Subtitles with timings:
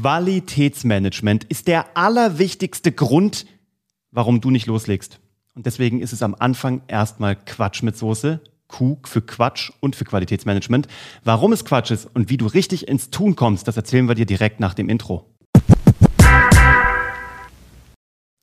[0.00, 3.46] Qualitätsmanagement ist der allerwichtigste Grund,
[4.12, 5.18] warum du nicht loslegst.
[5.56, 8.40] Und deswegen ist es am Anfang erstmal Quatsch mit Soße.
[8.68, 10.86] Q für Quatsch und für Qualitätsmanagement.
[11.24, 14.26] Warum es Quatsch ist und wie du richtig ins Tun kommst, das erzählen wir dir
[14.26, 15.24] direkt nach dem Intro.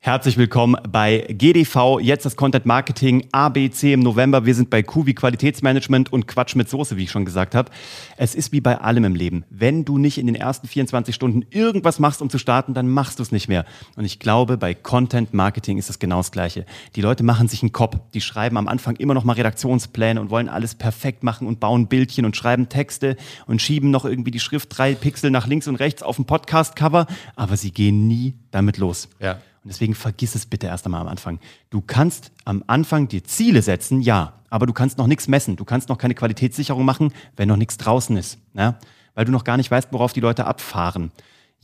[0.06, 4.46] Herzlich willkommen bei GDV, jetzt das Content Marketing ABC im November.
[4.46, 7.72] Wir sind bei Q Qualitätsmanagement und Quatsch mit Soße, wie ich schon gesagt habe.
[8.16, 9.46] Es ist wie bei allem im Leben.
[9.50, 13.18] Wenn du nicht in den ersten 24 Stunden irgendwas machst, um zu starten, dann machst
[13.18, 13.66] du es nicht mehr.
[13.96, 16.68] Und ich glaube, bei Content Marketing ist es genau das Gleiche.
[16.96, 17.98] Die Leute machen sich einen Kopf.
[18.14, 21.88] Die schreiben am Anfang immer noch mal Redaktionspläne und wollen alles perfekt machen und bauen
[21.88, 25.78] Bildchen und schreiben Texte und schieben noch irgendwie die Schrift drei Pixel nach links und
[25.78, 27.08] rechts auf dem Podcast-Cover.
[27.36, 29.10] Aber sie gehen nie damit los.
[29.20, 29.40] Ja.
[29.66, 31.40] Und deswegen vergiss es bitte erst einmal am Anfang.
[31.72, 35.56] Du kannst am Anfang dir Ziele setzen, ja, aber du kannst noch nichts messen.
[35.56, 38.38] Du kannst noch keine Qualitätssicherung machen, wenn noch nichts draußen ist.
[38.54, 38.78] Ja?
[39.16, 41.12] Weil du noch gar nicht weißt, worauf die Leute abfahren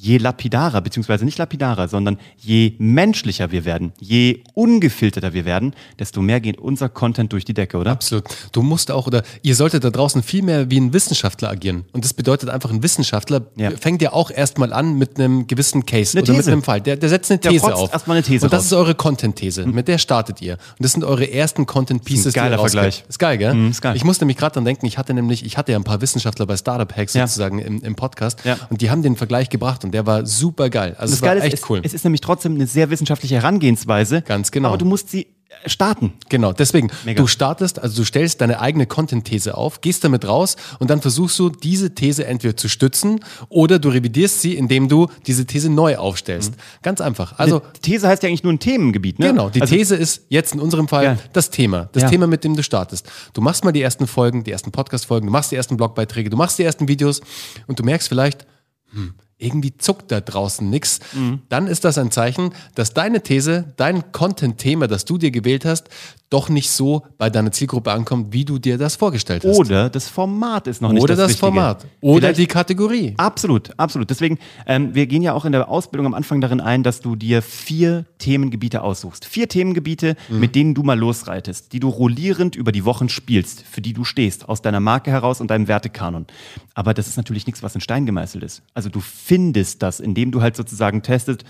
[0.01, 6.23] je lapidarer, beziehungsweise nicht lapidarer, sondern je menschlicher wir werden, je ungefilterter wir werden, desto
[6.23, 7.91] mehr geht unser Content durch die Decke, oder?
[7.91, 8.23] Absolut.
[8.51, 11.85] Du musst auch, oder ihr solltet da draußen viel mehr wie ein Wissenschaftler agieren.
[11.91, 13.69] Und das bedeutet einfach, ein Wissenschaftler ja.
[13.71, 16.45] fängt ja auch erstmal an mit einem gewissen Case eine oder These.
[16.45, 16.81] mit einem Fall.
[16.81, 17.93] Der, der setzt eine These der auf.
[17.93, 18.65] Erstmal eine These Und das raus.
[18.65, 19.67] ist eure Content-These.
[19.67, 19.75] Mhm.
[19.75, 20.53] Mit der startet ihr.
[20.53, 23.03] Und das sind eure ersten Content-Pieces, die ihr Vergleich.
[23.07, 23.53] Ist geil, gell?
[23.53, 23.95] Mhm, ist geil.
[23.95, 26.47] Ich musste nämlich gerade dran denken, ich hatte nämlich, ich hatte ja ein paar Wissenschaftler
[26.47, 27.27] bei Startup Hacks ja.
[27.27, 28.39] sozusagen im, im Podcast.
[28.45, 28.57] Ja.
[28.71, 30.95] Und die haben den Vergleich gebracht und der war super geil.
[30.97, 31.81] Also das war Geile echt ist, cool.
[31.83, 34.21] Es ist nämlich trotzdem eine sehr wissenschaftliche Herangehensweise.
[34.21, 34.69] Ganz genau.
[34.69, 35.27] Aber du musst sie
[35.65, 36.13] starten.
[36.29, 37.21] Genau, deswegen, Mega.
[37.21, 41.37] du startest, also du stellst deine eigene Content-These auf, gehst damit raus und dann versuchst
[41.39, 43.19] du, diese These entweder zu stützen
[43.49, 46.51] oder du revidierst sie, indem du diese These neu aufstellst.
[46.51, 46.61] Mhm.
[46.83, 47.37] Ganz einfach.
[47.37, 49.27] Also, die These heißt ja eigentlich nur ein Themengebiet, ne?
[49.27, 51.17] Genau, die also, These ist jetzt in unserem Fall Ja.
[51.33, 51.89] das Thema.
[51.91, 52.09] Das Ja.
[52.09, 53.07] Thema, mit dem du startest.
[53.33, 56.37] Du machst mal die ersten Folgen, die ersten Podcast-Folgen, du machst die ersten Blogbeiträge, du
[56.37, 57.21] machst die ersten Videos
[57.67, 58.45] und du merkst vielleicht,
[58.93, 60.99] hm, irgendwie zuckt da draußen nichts.
[61.13, 61.41] Mhm.
[61.49, 65.89] Dann ist das ein Zeichen, dass deine These, dein Content-Thema, das du dir gewählt hast,
[66.31, 69.57] doch nicht so bei deiner Zielgruppe ankommt, wie du dir das vorgestellt hast.
[69.59, 71.39] Oder das Format ist noch nicht Oder das, das, Richtige.
[71.45, 71.85] Format.
[71.99, 73.13] Oder Vielleicht- die Kategorie.
[73.17, 74.09] Absolut, absolut.
[74.09, 77.15] Deswegen, ähm, wir gehen ja auch in der Ausbildung am Anfang darin ein, dass du
[77.17, 79.25] dir vier Themengebiete aussuchst.
[79.25, 83.81] Vier Themengebiete, mit denen du mal losreitest, die du rollierend über die Wochen spielst, für
[83.81, 86.27] die du stehst, aus deiner Marke heraus und deinem Wertekanon.
[86.73, 88.61] Aber das ist natürlich nichts, was in Stein gemeißelt ist.
[88.73, 91.43] Also du findest das, indem du halt sozusagen testest,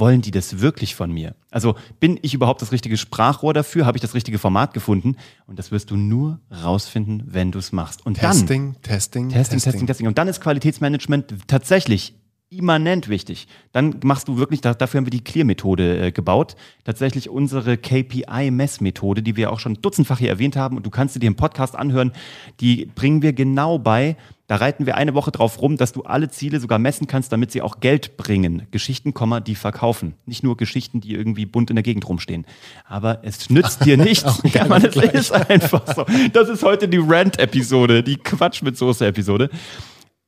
[0.00, 1.34] wollen die das wirklich von mir?
[1.50, 3.86] Also bin ich überhaupt das richtige Sprachrohr dafür?
[3.86, 5.16] Habe ich das richtige Format gefunden?
[5.46, 8.04] Und das wirst du nur rausfinden, wenn du es machst.
[8.04, 10.06] Und dann Testing, Testing, Testing, Testing, Testing.
[10.06, 12.14] Und dann ist Qualitätsmanagement tatsächlich
[12.50, 13.46] immanent wichtig.
[13.72, 16.56] Dann machst du wirklich, da, dafür haben wir die Clear-Methode äh, gebaut.
[16.84, 21.20] Tatsächlich unsere KPI-Messmethode, die wir auch schon dutzendfach hier erwähnt haben und du kannst sie
[21.20, 22.12] dir im Podcast anhören,
[22.58, 24.16] die bringen wir genau bei.
[24.48, 27.52] Da reiten wir eine Woche drauf rum, dass du alle Ziele sogar messen kannst, damit
[27.52, 28.66] sie auch Geld bringen.
[28.72, 29.14] Geschichten,
[29.46, 30.14] die verkaufen.
[30.26, 32.44] Nicht nur Geschichten, die irgendwie bunt in der Gegend rumstehen.
[32.84, 34.42] Aber es nützt dir nichts.
[34.52, 36.04] Ja, man, es ist einfach so.
[36.32, 39.50] Das ist heute die Rant-Episode, die Quatsch mit Soße-Episode.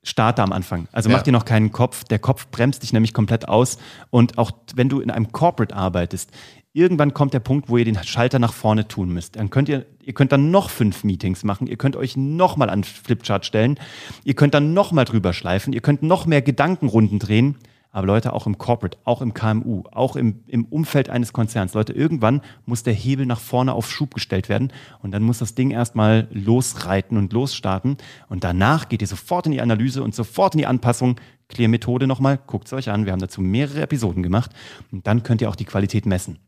[0.04, 0.88] Starte am Anfang.
[0.92, 1.22] Also mach Ja.
[1.24, 2.04] dir noch keinen Kopf.
[2.04, 3.78] Der Kopf bremst dich nämlich komplett aus.
[4.10, 6.30] Und auch wenn du in einem Corporate arbeitest,
[6.72, 9.36] irgendwann kommt der Punkt, wo ihr den Schalter nach vorne tun müsst.
[9.36, 11.66] Dann könnt ihr, ihr könnt dann noch fünf Meetings machen.
[11.68, 13.78] Ihr könnt euch nochmal an Flipchart stellen.
[14.24, 15.72] Ihr könnt dann nochmal drüber schleifen.
[15.72, 17.56] Ihr könnt noch mehr Gedankenrunden drehen.
[17.94, 21.92] Aber Leute, auch im Corporate, auch im KMU, auch im, im Umfeld eines Konzerns, Leute,
[21.92, 25.70] irgendwann muss der Hebel nach vorne auf Schub gestellt werden und dann muss das Ding
[25.70, 27.98] erstmal losreiten und losstarten
[28.30, 31.20] und danach geht ihr sofort in die Analyse und sofort in die Anpassung.
[31.48, 34.52] Clear-Methode nochmal, guckt es euch an, wir haben dazu mehrere Episoden gemacht
[34.90, 36.38] und dann könnt ihr auch die Qualität messen.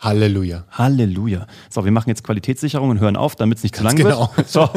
[0.00, 0.64] Halleluja.
[0.70, 1.46] Halleluja.
[1.68, 4.30] So, wir machen jetzt Qualitätssicherung und hören auf, damit es nicht zu lang Ganz genau.
[4.34, 4.48] wird.
[4.50, 4.70] So.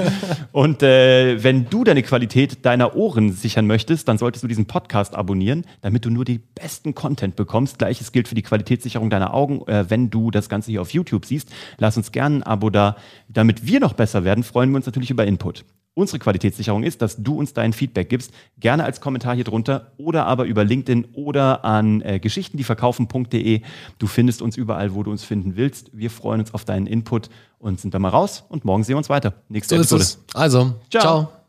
[0.51, 5.16] Und äh, wenn du deine Qualität deiner Ohren sichern möchtest, dann solltest du diesen Podcast
[5.16, 7.79] abonnieren, damit du nur die besten Content bekommst.
[7.79, 9.66] Gleiches gilt für die Qualitätssicherung deiner Augen.
[9.67, 12.97] Äh, wenn du das Ganze hier auf YouTube siehst, lass uns gerne ein Abo da.
[13.29, 15.63] Damit wir noch besser werden, freuen wir uns natürlich über Input.
[15.95, 20.25] Unsere Qualitätssicherung ist, dass du uns dein Feedback gibst, gerne als Kommentar hier drunter oder
[20.25, 23.61] aber über LinkedIn oder an äh, geschichtendieverkaufen.de.
[23.99, 25.91] Du findest uns überall, wo du uns finden willst.
[25.93, 27.29] Wir freuen uns auf deinen Input
[27.59, 29.34] und sind dann mal raus und morgen sehen wir uns weiter.
[29.49, 30.25] Nächste So Episode.
[30.34, 31.01] Also, Ciao.
[31.01, 31.42] ciao.